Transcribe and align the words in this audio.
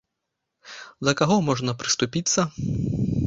Да 1.09 1.13
каго 1.19 1.37
можна 1.51 1.71
прыступіцца? 1.81 2.47